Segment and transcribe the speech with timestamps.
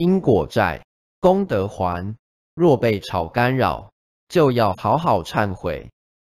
[0.00, 0.82] 因果债
[1.20, 2.16] 功德还。
[2.54, 3.92] 若被炒干扰
[4.28, 5.90] 就要好好忏悔。